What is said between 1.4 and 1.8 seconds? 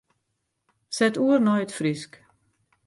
nei it